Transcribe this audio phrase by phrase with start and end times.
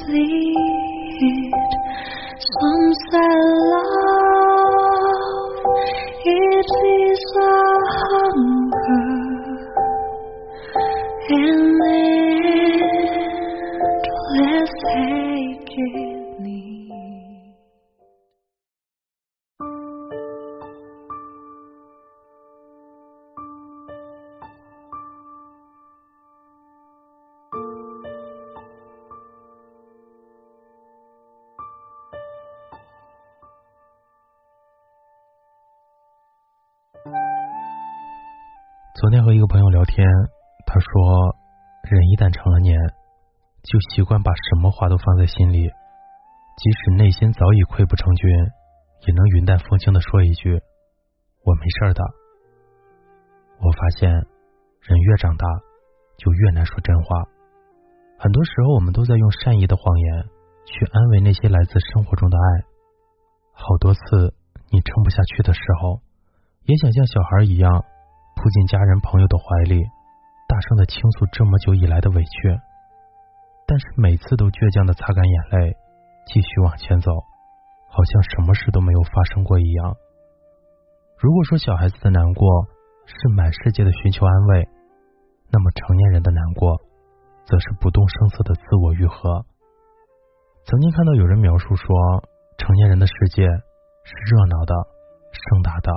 [0.00, 1.52] To bleed.
[2.40, 3.34] Some say
[3.72, 3.99] love,
[39.00, 40.06] 昨天和一个朋友聊天，
[40.66, 41.34] 他说，
[41.88, 42.76] 人一旦成了年，
[43.64, 45.72] 就习惯把什么话都放在心里，
[46.60, 48.28] 即使内心早已溃不成军，
[49.08, 50.52] 也能云淡风轻的说一句
[51.48, 52.04] “我没事的”。
[53.64, 55.48] 我发现，人越长大，
[56.18, 57.24] 就越难说真话。
[58.18, 60.28] 很多时候，我们都在用善意的谎言
[60.68, 62.44] 去安慰那些来自生活中的爱。
[63.56, 64.36] 好多次，
[64.68, 66.04] 你撑不下去的时候，
[66.68, 67.88] 也想像小孩一样。
[68.40, 69.84] 扑进家人朋友的怀里，
[70.48, 72.58] 大声的倾诉这么久以来的委屈，
[73.66, 75.76] 但是每次都倔强的擦干眼泪，
[76.24, 77.12] 继续往前走，
[77.92, 79.92] 好像什么事都没有发生过一样。
[81.20, 82.64] 如果说小孩子的难过
[83.04, 84.64] 是满世界的寻求安慰，
[85.52, 86.80] 那么成年人的难过，
[87.44, 89.44] 则是不动声色的自我愈合。
[90.64, 91.84] 曾经看到有人描述说，
[92.56, 94.72] 成年人的世界是热闹的、
[95.28, 95.92] 盛大的。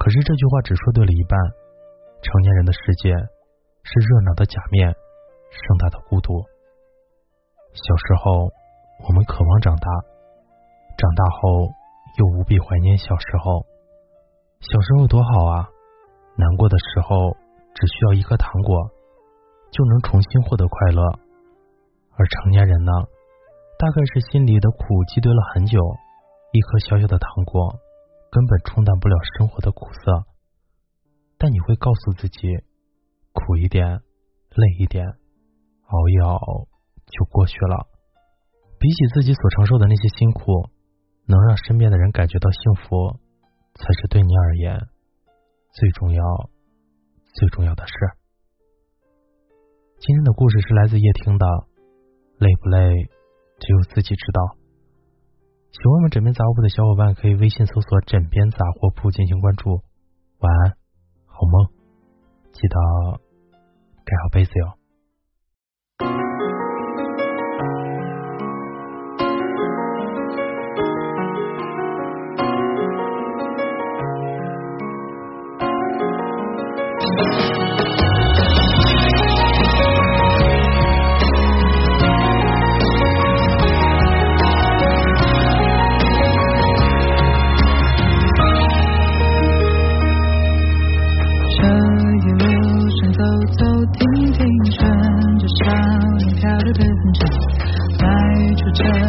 [0.00, 1.36] 可是这句话只说对了一半。
[2.24, 3.12] 成年人的世界
[3.84, 6.40] 是热闹的假面，盛大的孤独。
[7.72, 8.48] 小时候，
[9.04, 9.86] 我们渴望长大，
[10.96, 11.68] 长大后
[12.16, 13.66] 又无比怀念小时候。
[14.60, 15.68] 小时候多好啊！
[16.36, 17.36] 难过的时候，
[17.74, 18.76] 只需要一颗糖果，
[19.70, 21.02] 就能重新获得快乐。
[22.16, 22.92] 而成年人呢，
[23.78, 25.78] 大概是心里的苦积堆了很久，
[26.52, 27.76] 一颗小小的糖果。
[28.30, 30.24] 根本冲淡不了生活的苦涩，
[31.36, 32.46] 但你会告诉自己，
[33.32, 34.00] 苦一点，
[34.54, 36.68] 累一点，熬一熬
[37.06, 37.88] 就过去了。
[38.78, 40.70] 比起自己所承受的那些辛苦，
[41.26, 43.18] 能让身边的人感觉到幸福，
[43.74, 44.80] 才是对你而言
[45.72, 46.22] 最重要、
[47.34, 47.92] 最重要的事。
[49.98, 51.46] 今天的故事是来自叶听的，
[52.38, 53.10] 累不累，
[53.58, 54.59] 只有自己知道。
[55.72, 59.80] 喜欢我们枕边杂货铺的小伙伴，可以微信搜索“枕边杂货铺”进行关注。
[60.40, 60.76] 晚安，
[61.26, 61.70] 好梦，
[62.52, 62.76] 记得
[64.04, 64.79] 盖好被子哟。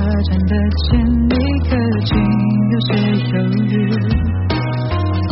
[0.01, 0.97] 车站的前
[1.29, 1.37] 一
[1.69, 2.09] 刻竟
[2.71, 2.89] 有些
[3.29, 3.69] 犹豫，
[5.29, 5.31] 不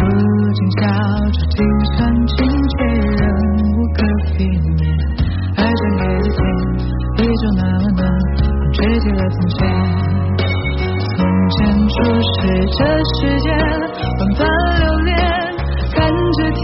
[0.53, 0.81] 禁笑
[1.31, 1.57] 出，经
[1.97, 1.97] 常
[2.27, 2.75] 亲切
[3.17, 3.23] 仍
[3.65, 3.65] 无
[3.95, 3.97] 可
[4.37, 4.79] 避免。
[5.57, 6.37] 爱着夜的天
[7.17, 7.99] 依旧那么暖，
[8.37, 9.57] 风吹起了从前。
[11.17, 11.17] 从
[11.49, 11.57] 前
[11.89, 12.37] 初识
[12.77, 12.79] 这
[13.15, 13.49] 世间，
[14.19, 14.39] 万般
[14.77, 15.17] 流连，
[15.95, 15.97] 看
[16.33, 16.63] 着天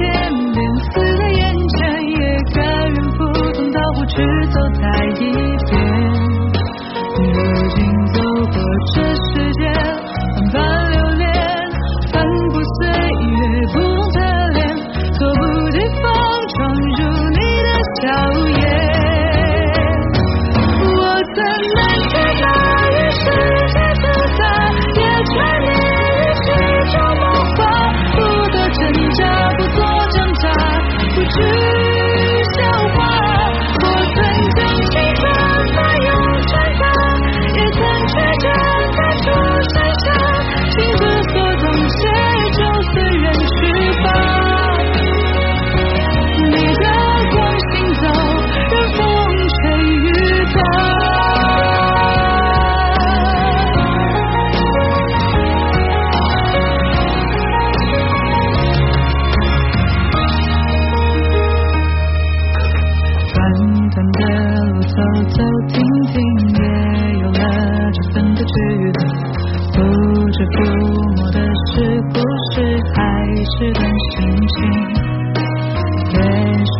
[0.53, 2.19] 边似在眼前，也
[2.53, 3.17] 甘愿赴
[3.53, 4.13] 汤蹈火去
[4.51, 4.83] 走它。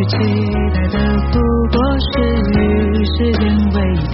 [0.08, 0.14] 期
[0.74, 0.96] 待的
[1.32, 1.36] 不
[1.72, 2.12] 过是
[2.54, 2.60] 与
[3.06, 3.42] 时间
[3.74, 3.78] 为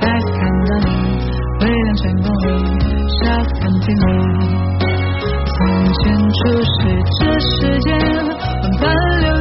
[0.00, 0.90] 再看到你，
[1.60, 2.82] 微亮晨光里，
[3.18, 3.20] 霎
[3.60, 4.00] 看见你。
[5.54, 5.56] 从
[5.94, 6.76] 前初识
[7.18, 7.88] 这世间，
[8.80, 8.84] 万般
[9.22, 9.31] 流。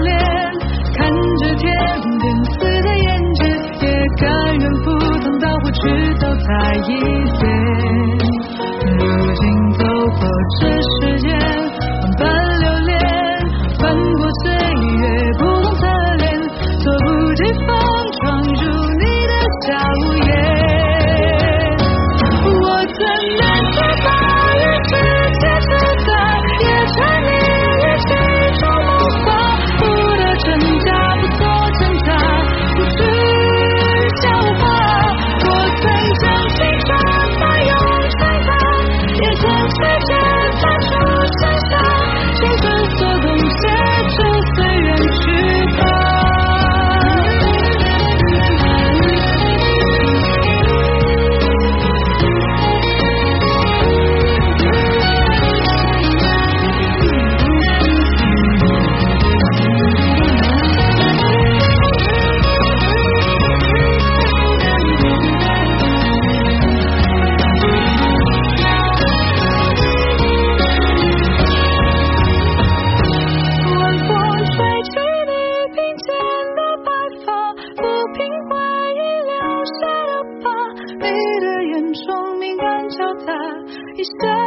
[83.98, 84.41] E Está.